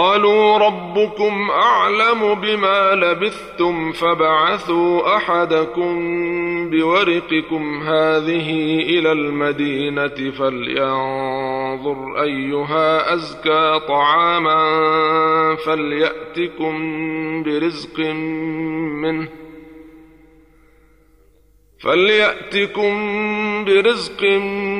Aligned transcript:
قالوا 0.00 0.58
ربكم 0.58 1.50
أعلم 1.50 2.34
بما 2.34 2.94
لبثتم 2.94 3.92
فبعثوا 3.92 5.16
أحدكم 5.16 5.90
بورقكم 6.70 7.82
هذه 7.82 8.50
إلى 8.82 9.12
المدينة 9.12 10.30
فلينظر 10.38 12.22
أيها 12.22 13.14
أزكى 13.14 13.80
طعاما 13.88 14.60
فليأتكم 15.66 16.72
برزق 17.42 18.00
منه 19.02 19.28
فليأتكم 21.80 22.94
برزق 23.64 24.22
منه 24.22 24.79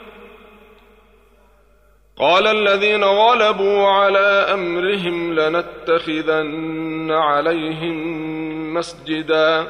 قال 2.21 2.47
الذين 2.47 3.03
غلبوا 3.03 3.87
على 3.87 4.47
أمرهم 4.53 5.33
لنتخذن 5.33 7.11
عليهم 7.11 7.97
مسجدا. 8.73 9.67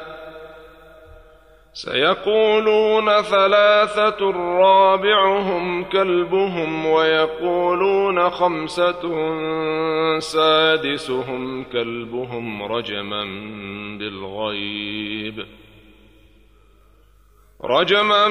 سيقولون 1.72 3.22
ثلاثة 3.22 4.30
رابعهم 4.58 5.84
كلبهم 5.84 6.86
ويقولون 6.86 8.30
خمسة 8.30 9.02
سادسهم 10.18 11.64
كلبهم 11.64 12.62
رجما 12.62 13.24
بالغيب. 13.98 15.46
رجما 17.64 18.28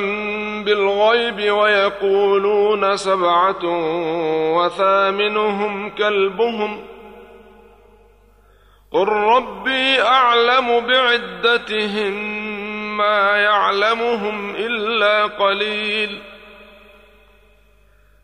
بالغيب 0.66 1.51
ويقولون 1.51 2.98
سبعة 2.98 3.66
وثامنهم 4.56 5.89
كلبهم 5.89 6.83
قل 8.92 9.07
ربي 9.07 10.01
أعلم 10.01 10.80
بعدتهم 10.80 12.13
ما 12.98 13.38
يعلمهم 13.38 14.56
إلا 14.56 15.25
قليل 15.25 16.22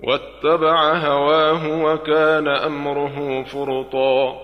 واتبع 0.00 0.92
هواه 0.92 1.82
وكان 1.84 2.48
أمره 2.48 3.44
فرطا. 3.44 4.40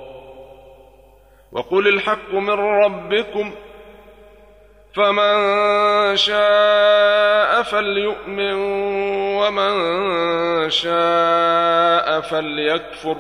وقل 1.53 1.89
الحق 1.89 2.35
من 2.35 2.51
ربكم 2.51 3.53
فمن 4.95 5.37
شاء 6.17 7.63
فليؤمن 7.63 8.55
ومن 9.39 9.75
شاء 10.71 12.21
فليكفر. 12.21 13.17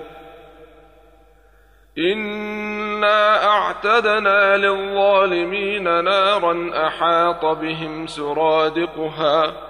إنا 1.99 3.47
أعتدنا 3.47 4.57
للظالمين 4.57 6.05
نارا 6.05 6.71
أحاط 6.87 7.45
بهم 7.45 8.07
سرادقها. 8.07 9.70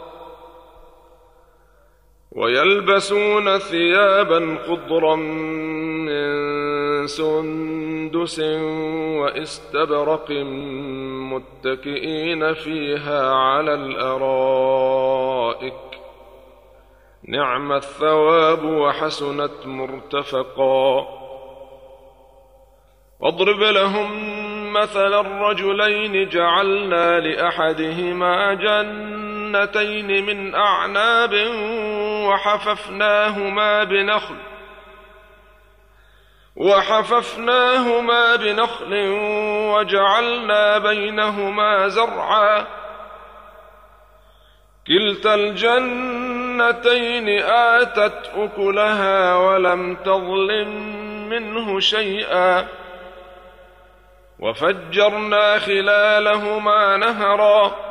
ويلبسون 2.35 3.57
ثيابا 3.57 4.57
خضرا 4.67 5.15
من 5.15 7.07
سندس 7.07 8.39
واستبرق 9.19 10.31
متكئين 11.31 12.53
فيها 12.53 13.33
على 13.33 13.73
الأرائك. 13.73 15.73
نعم 17.27 17.71
الثواب 17.71 18.65
وحسنت 18.65 19.65
مرتفقا. 19.65 21.07
واضرب 23.19 23.59
لهم 23.59 24.11
مثل 24.73 25.19
الرجلين 25.19 26.29
جعلنا 26.29 27.19
لأحدهما 27.19 28.53
جنتين 28.53 30.25
من 30.25 30.55
أعناب 30.55 31.33
وحففناهما 32.27 33.83
بنخل 33.83 34.35
وحففناهما 36.55 38.35
بنخل 38.35 38.93
وجعلنا 39.73 40.77
بينهما 40.77 41.87
زرعا. 41.87 42.65
كلتا 44.87 45.35
الجنتين 45.35 47.29
آتت 47.43 48.31
أكلها 48.35 49.35
ولم 49.35 49.95
تظلم 49.95 50.69
منه 51.29 51.79
شيئا. 51.79 52.67
وفجرنا 54.39 55.59
خلالهما 55.59 56.97
نهرا. 56.97 57.90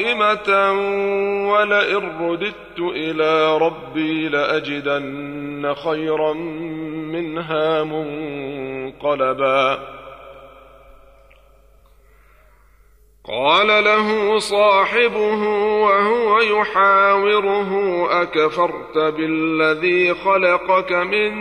ولئن 1.52 2.30
رددت 2.30 2.80
إلى 2.80 3.58
ربي 3.58 4.30
لاجدن 4.30 5.76
خيرا 5.84 6.34
منها 7.14 7.84
منقلبا 7.84 9.80
قال 13.28 13.68
له 13.68 14.40
صاحبه 14.40 15.44
وهو 15.84 16.40
يحاوره 16.40 17.72
اكفرت 18.22 18.98
بالذي 18.98 20.14
خلقك 20.14 20.92
من 20.92 21.32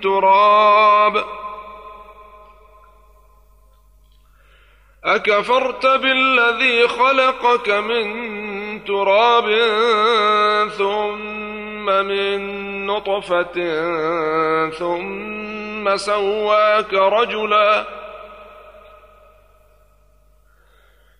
تراب 0.00 1.24
أكفرت 5.04 5.86
بالذي 5.86 6.88
خلقك 6.88 7.70
من 7.70 8.84
تراب 8.84 9.48
ثم 10.68 11.86
من 11.86 12.40
نطفة 12.86 13.56
ثم 14.70 15.96
سواك 15.96 16.94
رجلا. 16.94 17.84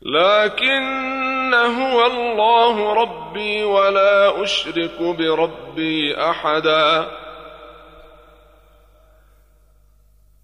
لكن 0.02 1.54
هو 1.54 2.06
الله 2.06 2.92
ربي 2.94 3.64
ولا 3.64 4.42
أشرك 4.42 5.02
بربي 5.02 6.16
أحدا. 6.30 7.10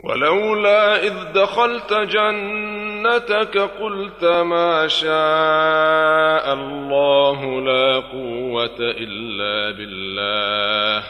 ولولا 0.04 1.02
إذ 1.02 1.32
دخلت 1.32 1.92
جنة 1.92 2.85
جنتك 3.06 3.58
قلت 3.58 4.24
ما 4.24 4.88
شاء 4.88 6.54
الله 6.54 7.60
لا 7.60 8.00
قوة 8.00 8.76
إلا 8.80 9.76
بالله. 9.76 11.04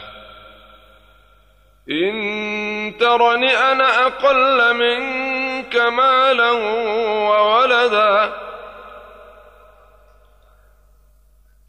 إن 1.89 2.97
ترني 2.99 3.57
أنا 3.57 4.07
أقل 4.07 4.73
منك 4.73 5.75
مالا 5.75 6.51
وولدا 7.29 8.33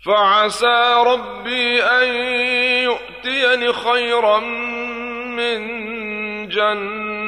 فعسى 0.06 0.94
ربي 1.06 1.82
أن 1.82 2.08
يؤتيني 2.84 3.72
خيرا 3.72 4.38
من 5.38 5.58
جنة. 6.48 7.17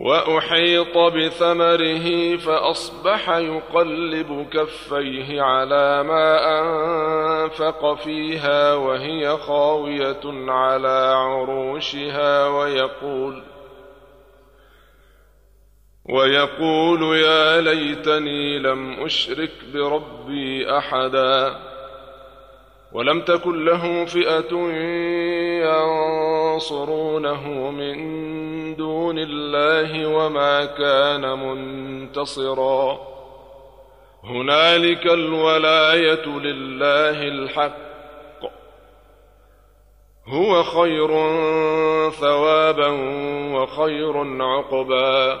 وأحيط 0.00 0.98
بثمره 0.98 2.36
فأصبح 2.36 3.30
يقلب 3.30 4.46
كفيه 4.52 5.42
على 5.42 6.02
ما 6.02 6.38
أنفق 6.60 7.94
فيها 7.94 8.74
وهي 8.74 9.36
خاوية 9.36 10.20
على 10.48 11.12
عروشها 11.16 12.48
ويقول 12.48 13.42
ويقول 16.04 17.16
يا 17.16 17.60
ليتني 17.60 18.58
لم 18.58 19.04
أشرك 19.04 19.52
بربي 19.74 20.78
أحدا 20.78 21.56
ولم 22.92 23.20
تكن 23.20 23.64
له 23.64 24.04
فئة 24.04 24.54
ينصرونه 26.56 27.70
من 27.70 27.96
دون 28.76 29.18
الله 29.18 30.06
وما 30.06 30.64
كان 30.64 31.38
منتصرا. 31.38 32.98
هنالك 34.24 35.06
الولاية 35.06 36.26
لله 36.26 37.22
الحق. 37.28 37.86
هو 40.28 40.62
خير 40.62 41.08
ثوابا 42.10 42.88
وخير 43.54 44.42
عقبا. 44.42 45.40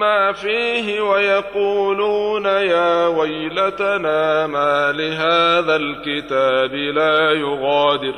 ما 0.00 0.32
فيه 0.32 1.00
ويقولون 1.00 2.44
يا 2.44 3.06
ويلتنا 3.06 4.46
ما 4.46 4.92
لهذا 4.92 5.76
الكتاب 5.76 6.74
لا 6.74 7.32
يغادر. 7.32 8.14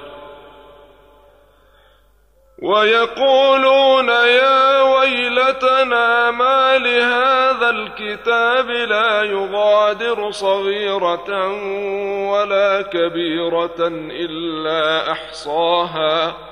ويقولون 2.62 4.08
يا 4.08 4.82
ويلتنا 4.82 6.30
ما 6.30 6.78
لهذا 6.78 7.70
الكتاب 7.70 8.70
لا 8.70 9.22
يغادر 9.22 10.30
صغيرة 10.30 11.48
ولا 12.30 12.82
كبيرة 12.82 13.88
إلا 14.10 15.12
أحصاها. 15.12 16.51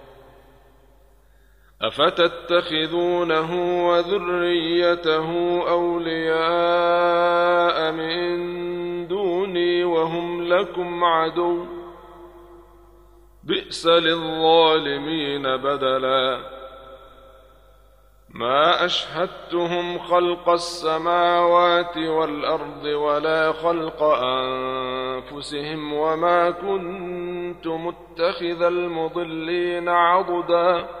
افتتخذونه 1.81 3.49
وذريته 3.87 5.29
اولياء 5.69 7.11
من 7.91 9.07
دوني 9.07 9.83
وهم 9.83 10.43
لكم 10.43 11.03
عدو 11.03 11.65
بئس 13.43 13.87
للظالمين 13.87 15.57
بدلا 15.57 16.39
ما 18.29 18.85
اشهدتهم 18.85 19.99
خلق 19.99 20.49
السماوات 20.49 21.97
والارض 21.97 22.83
ولا 22.83 23.51
خلق 23.51 24.03
انفسهم 24.03 25.93
وما 25.93 26.51
كنت 26.51 27.67
متخذ 27.67 28.61
المضلين 28.61 29.89
عضدا 29.89 31.00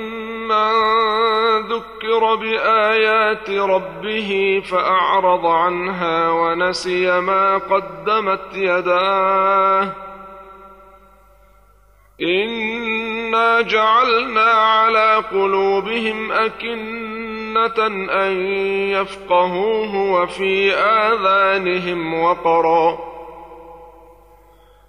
ذكر 1.59 2.35
بايات 2.35 3.49
ربه 3.49 4.61
فاعرض 4.71 5.45
عنها 5.45 6.29
ونسي 6.29 7.19
ما 7.19 7.57
قدمت 7.57 8.53
يداه 8.53 9.91
إنا 12.21 13.61
جعلنا 13.61 14.51
على 14.51 15.15
قلوبهم 15.31 16.31
أكنة 16.31 17.87
أن 18.25 18.31
يفقهوه 18.91 19.95
وفي 19.95 20.73
آذانهم 20.75 22.13
وقرا 22.23 23.10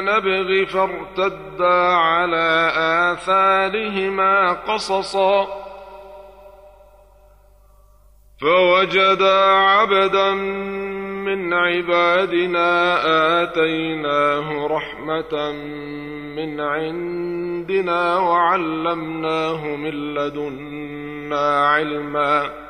نبغي 0.00 0.66
فارتدا 0.66 1.94
على 1.94 2.72
آثارهما 3.12 4.52
قصصا. 4.52 5.46
فوجدا 8.40 9.40
عبدا 9.44 10.30
من 11.24 11.54
عبادنا 11.54 12.70
آتيناه 13.42 14.66
رحمة 14.66 15.52
من 16.36 16.60
عندنا 16.60 18.18
وعلمناه 18.18 19.66
من 19.66 20.14
لدنا 20.14 21.66
علما. 21.66 22.69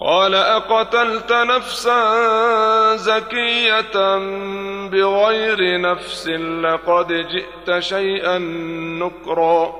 قال 0.00 0.34
أقتلت 0.34 1.32
نفسا 1.32 2.00
زكية 2.96 4.18
بغير 4.88 5.80
نفس 5.80 6.28
لقد 6.62 7.12
جئت 7.12 7.78
شيئا 7.78 8.38
نكرا. 9.02 9.74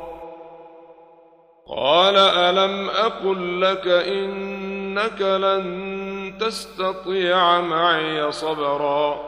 قال 1.77 2.17
ألم 2.17 2.89
أقل 2.89 3.61
لك 3.61 3.87
إنك 3.87 5.21
لن 5.21 6.35
تستطيع 6.41 7.61
معي 7.61 8.33
صبرا. 8.33 9.28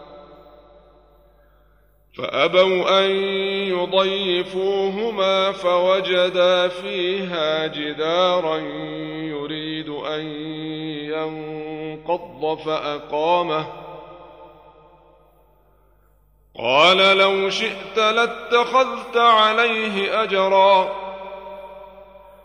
فأبوا 2.17 3.05
أن 3.05 3.09
يضيفوهما 3.69 5.51
فوجدا 5.51 6.67
فيها 6.67 7.67
جدارا 7.67 8.57
يريد 9.17 9.89
أن 9.89 10.21
ينقض 11.11 12.57
فأقامه. 12.57 13.67
قال 16.59 17.17
لو 17.17 17.49
شئت 17.49 17.97
لاتخذت 17.97 19.17
عليه 19.17 20.23
أجرا 20.23 21.00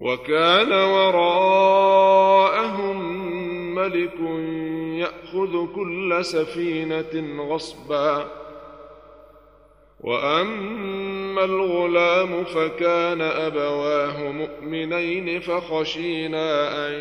وكان 0.00 0.72
وراءهم 0.72 1.90
ملك 3.74 4.20
يأخذ 5.00 5.74
كل 5.74 6.24
سفينة 6.24 7.42
غصبا. 7.48 8.26
وأما 10.00 11.44
الغلام 11.44 12.44
فكان 12.44 13.20
أبواه 13.20 14.32
مؤمنين 14.32 15.40
فخشينا 15.40 16.68
أن 16.88 16.92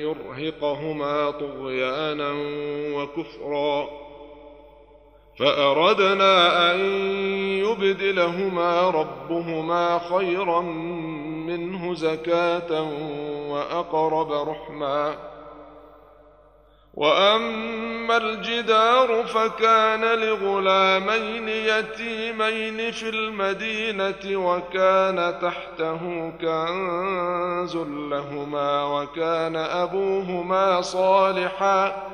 يرهقهما 0.00 1.30
طغيانا 1.30 2.32
وكفرا. 2.94 3.88
فأردنا 5.38 6.72
أن 6.72 6.80
يبدلهما 7.58 8.90
ربهما 8.90 9.98
خيرا 9.98 10.60
منه 11.56 11.94
زكاة 11.94 12.82
وأقرب 13.50 14.32
رحما 14.48 15.14
وأما 16.94 18.16
الجدار 18.16 19.24
فكان 19.24 20.18
لغلامين 20.18 21.48
يتيمين 21.48 22.90
في 22.90 23.08
المدينة 23.08 24.46
وكان 24.46 25.38
تحته 25.42 26.32
كنز 26.40 27.76
لهما 27.76 28.84
وكان 28.84 29.56
أبوهما 29.56 30.80
صالحا. 30.80 32.13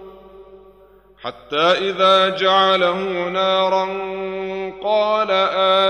حتى 1.23 1.89
إذا 1.89 2.29
جعله 2.29 3.29
نارا 3.29 3.85
قال 4.83 5.31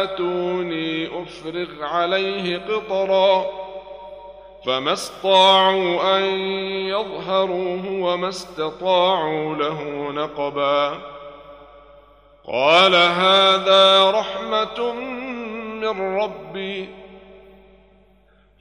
آتوني 0.02 1.08
أفرغ 1.24 1.84
عليه 1.84 2.58
قطرا 2.58 3.46
فما 4.66 4.94
استطاعوا 4.94 6.18
أن 6.18 6.24
يظهروه 6.88 7.92
وما 7.92 8.30
استطاعوا 8.30 9.56
له 9.56 10.12
نقبا 10.12 10.98
قال 12.48 12.96
هذا 12.96 14.12
رحمة 14.12 14.94
من 15.82 16.18
ربي 16.18 16.90